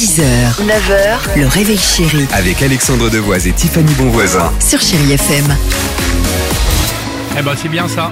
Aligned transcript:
6h, 0.00 0.22
9h, 0.64 1.38
le 1.38 1.46
réveil 1.46 1.76
chéri 1.76 2.26
Avec 2.32 2.62
Alexandre 2.62 3.10
Devoise 3.10 3.46
et 3.46 3.52
Tiffany 3.52 3.92
Bonvoisin. 3.98 4.50
sur 4.58 4.80
Chérie 4.80 5.12
FM. 5.12 5.44
Eh 7.38 7.42
ben 7.42 7.52
c'est 7.60 7.68
bien 7.68 7.86
ça. 7.86 8.10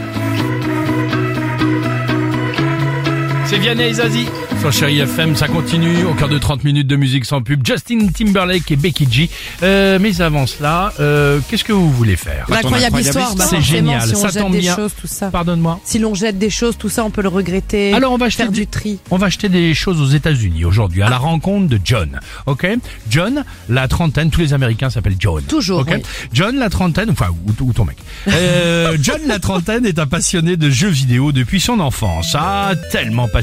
C'est 3.49 3.59
Vianney 3.59 3.85
et 3.89 3.95
Zazie 3.95 4.29
sur 4.61 4.73
Chéri 4.73 4.99
FM, 4.99 5.37
ça 5.37 5.47
continue 5.47 6.03
au 6.03 6.15
cœur 6.15 6.29
de 6.29 6.37
30 6.37 6.65
minutes 6.65 6.89
de 6.89 6.97
musique 6.97 7.25
sans 7.27 7.43
pub. 7.43 7.65
Justin 7.65 8.09
Timberlake 8.09 8.69
et 8.73 8.77
Becky 8.77 9.07
G. 9.09 9.31
Euh, 9.63 10.01
mais 10.01 10.21
avant 10.21 10.49
cela, 10.49 10.93
euh, 10.99 11.39
qu'est-ce 11.49 11.63
que 11.63 11.73
vous 11.73 11.93
voulez 11.93 12.17
faire 12.17 12.45
L'incroyable 12.49 12.99
histoire, 12.99 13.37
bah 13.37 13.45
C'est 13.49 13.55
forcément, 13.55 13.61
génial, 13.93 14.09
si 14.09 14.17
on 14.17 14.21
ça 14.21 14.29
jette 14.31 14.43
tombe 14.43 14.53
des 14.53 14.59
bien. 14.59 14.75
choses, 14.75 14.91
tout 15.01 15.07
ça. 15.07 15.31
Pardonne-moi. 15.31 15.79
Si 15.85 16.01
l'on 16.01 16.13
jette 16.13 16.39
des 16.39 16.51
choses, 16.51 16.77
tout 16.77 16.89
ça, 16.89 17.05
on 17.05 17.11
peut 17.11 17.23
le 17.23 17.29
regretter. 17.29 17.93
Alors 17.95 18.11
on 18.13 18.17
va 18.19 18.27
acheter 18.27 18.43
faire 18.43 18.51
des- 18.51 18.59
du 18.63 18.67
tri. 18.67 18.99
On 19.13 19.17
va 19.17 19.29
acheter 19.29 19.49
des 19.49 19.73
choses 19.75 20.01
aux 20.01 20.13
États-Unis 20.13 20.65
aujourd'hui 20.65 21.03
à 21.03 21.09
la 21.09 21.19
rencontre 21.19 21.69
de 21.69 21.79
John. 21.85 22.19
Ok, 22.47 22.67
John, 23.09 23.45
la 23.69 23.87
trentaine, 23.87 24.31
tous 24.31 24.41
les 24.41 24.55
Américains 24.55 24.91
s'appellent 24.91 25.15
John. 25.21 25.45
Toujours, 25.45 25.83
Ok, 25.83 25.91
oui. 25.95 26.03
John, 26.33 26.57
la 26.59 26.69
trentaine, 26.69 27.11
enfin 27.11 27.29
ou, 27.47 27.53
ou 27.65 27.73
ton 27.73 27.85
mec. 27.85 27.99
Euh, 28.27 28.97
John, 29.01 29.21
la 29.29 29.39
trentaine, 29.39 29.87
est 29.87 30.01
un 30.01 30.09
passionné 30.09 30.57
de 30.57 30.69
jeux 30.69 30.89
vidéo 30.91 31.31
depuis 31.31 31.61
son 31.61 31.79
enfance. 31.79 32.35
Ah, 32.37 32.73
tellement 32.91 33.29
passionné 33.29 33.38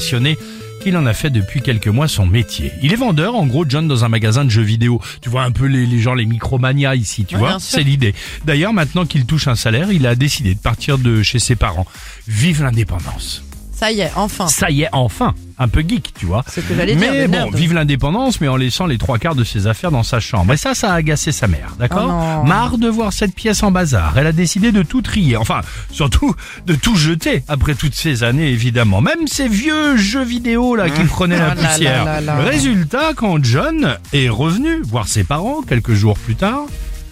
qu'il 0.82 0.98
en 0.98 1.06
a 1.06 1.14
fait 1.14 1.30
depuis 1.30 1.62
quelques 1.62 1.88
mois 1.88 2.08
son 2.08 2.26
métier. 2.26 2.72
Il 2.84 2.94
est 2.94 2.98
vendeur, 2.98 3.36
en 3.36 3.46
gros, 3.48 3.66
John, 3.68 3.88
dans 3.88 4.06
un 4.06 4.10
magasin 4.10 4.46
de 4.46 4.50
jeux 4.50 4.62
vidéo. 4.62 5.02
Tu 5.22 5.30
vois 5.30 5.44
un 5.44 5.52
peu 5.52 5.66
les, 5.66 5.86
les 5.86 6.00
gens, 6.00 6.14
les 6.14 6.26
micromanias 6.26 6.96
ici, 6.96 7.26
tu 7.26 7.36
Ouais, 7.36 7.42
vois. 7.42 7.58
C'est 7.60 7.84
l'idée. 7.84 8.14
D'ailleurs, 8.46 8.74
maintenant 8.74 9.06
qu'il 9.06 9.26
touche 9.26 9.48
un 9.48 9.56
salaire, 9.56 9.92
il 9.92 10.06
a 10.06 10.16
décidé 10.16 10.54
de 10.54 10.60
partir 10.60 10.98
de 10.98 11.24
chez 11.24 11.40
ses 11.40 11.56
parents. 11.56 11.88
Vive 12.28 12.62
l'indépendance. 12.64 13.44
Ça 13.78 13.92
y 13.92 14.00
est, 14.00 14.12
enfin. 14.16 14.48
Ça 14.48 14.70
y 14.72 14.84
est, 14.84 14.90
enfin, 14.94 15.34
un 15.60 15.68
peu 15.68 15.82
geek, 15.86 16.14
tu 16.18 16.26
vois. 16.26 16.44
C'est 16.48 16.62
ce 16.62 16.66
que 16.68 16.76
j'allais 16.76 16.96
dire. 16.96 17.12
Mais 17.12 17.28
bon, 17.28 17.50
vive 17.52 17.74
l'indépendance, 17.74 18.40
mais 18.40 18.48
en 18.48 18.56
laissant 18.56 18.86
les 18.86 18.98
trois 18.98 19.18
quarts 19.18 19.36
de 19.36 19.44
ses 19.44 19.68
affaires 19.68 19.92
dans 19.92 20.04
sa 20.04 20.20
chambre. 20.22 20.54
Et 20.54 20.58
ça, 20.58 20.74
ça 20.74 20.92
a 20.94 20.96
agacé 20.96 21.32
sa 21.34 21.48
mère, 21.48 21.76
d'accord 21.78 22.42
Oh. 22.42 22.46
Marre 22.48 22.78
de 22.78 22.88
voir 22.88 23.12
cette 23.12 23.36
pièce 23.36 23.64
en 23.64 23.72
bazar. 23.72 24.14
Elle 24.18 24.28
a 24.28 24.32
décidé 24.32 24.72
de 24.72 24.82
tout 24.84 25.02
trier. 25.02 25.36
Enfin, 25.38 25.62
surtout 25.92 26.34
de 26.66 26.76
tout 26.76 26.96
jeter 26.96 27.44
après 27.48 27.76
toutes 27.76 27.96
ces 27.96 28.24
années, 28.24 28.50
évidemment. 28.50 29.02
Même 29.02 29.28
ces 29.28 29.48
vieux 29.48 29.98
jeux 29.98 30.24
vidéo 30.24 30.76
là 30.76 30.90
qui 30.90 31.04
prenaient 31.04 31.38
la 31.40 31.52
Ah 31.52 31.56
poussière. 31.56 32.06
là 32.06 32.22
là 32.22 32.38
là. 32.38 32.44
Résultat, 32.44 33.12
quand 33.16 33.44
John 33.44 33.98
est 34.14 34.30
revenu 34.30 34.82
voir 34.84 35.08
ses 35.08 35.24
parents 35.24 35.62
quelques 35.62 35.94
jours 35.94 36.18
plus 36.18 36.36
tard, 36.36 36.62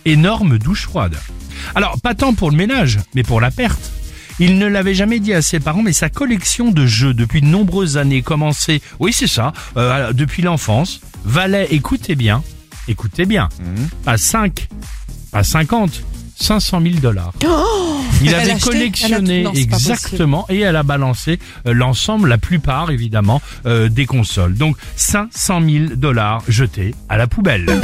énorme 0.06 0.58
douche 0.60 0.84
froide. 0.84 1.16
Alors, 1.76 2.00
pas 2.02 2.14
tant 2.16 2.34
pour 2.34 2.52
le 2.52 2.58
ménage, 2.58 3.00
mais 3.16 3.24
pour 3.24 3.40
la 3.42 3.52
perte. 3.52 3.92
Il 4.40 4.58
ne 4.58 4.66
l'avait 4.66 4.94
jamais 4.96 5.20
dit 5.20 5.34
à 5.34 5.42
ses 5.42 5.60
parents, 5.60 5.84
mais 5.84 5.94
sa 5.94 6.10
collection 6.10 6.72
de 6.72 6.86
jeux 6.86 7.14
depuis 7.14 7.42
de 7.42 7.48
nombreuses 7.48 7.98
années 7.98 8.22
commençait, 8.22 8.82
oui 9.00 9.14
c'est 9.14 9.28
ça, 9.28 9.54
euh, 9.78 10.14
depuis 10.14 10.42
l'enfance, 10.42 11.02
valait, 11.24 11.68
écoutez 11.72 12.16
bien, 12.16 12.44
écoutez 12.88 13.26
bien, 13.26 13.50
pas 14.06 14.18
5, 14.18 14.68
pas 15.32 15.44
50, 15.44 16.04
500 16.36 16.82
000 16.82 16.96
dollars. 16.96 17.34
Il 18.22 18.30
Elle 18.30 18.36
avait 18.36 18.52
acheté 18.52 18.70
collectionné 18.70 19.44
non, 19.44 19.54
exactement 19.54 20.46
et 20.50 20.60
elle 20.60 20.76
a 20.76 20.84
balancé 20.84 21.40
euh, 21.68 21.74
l'ensemble, 21.74 22.30
la 22.30 22.38
plupart 22.38 22.92
évidemment, 22.92 23.42
euh, 23.66 23.90
des 23.90 24.06
consoles. 24.06 24.56
Donc 24.56 24.78
500 24.96 25.62
000 25.62 25.86
dollars 25.96 26.42
jetés 26.48 26.96
à 27.10 27.18
la 27.18 27.28
poubelle. 27.28 27.66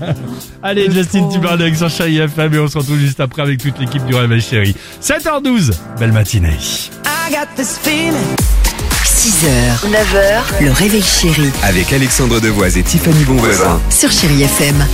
Allez, 0.62 0.90
Justin 0.90 1.28
Timberlake 1.28 1.76
sur 1.76 1.88
Chérie 1.90 2.18
FM 2.18 2.54
et 2.54 2.58
on 2.58 2.68
se 2.68 2.78
retrouve 2.78 2.98
juste 2.98 3.20
après 3.20 3.42
avec 3.42 3.60
toute 3.62 3.78
l'équipe 3.78 4.04
du 4.06 4.14
Réveil 4.14 4.40
Chéri. 4.40 4.74
7h12, 5.02 5.72
belle 5.98 6.12
matinée. 6.12 6.56
6h, 9.04 9.90
9h, 9.90 10.64
le 10.64 10.70
réveil 10.72 11.02
chéri 11.02 11.50
Avec 11.62 11.92
Alexandre 11.92 12.40
Devoise 12.40 12.76
et 12.76 12.82
Tiffany 12.82 13.24
Bonvoisin. 13.24 13.80
sur 13.90 14.10
Chérie 14.10 14.42
FM. 14.42 14.86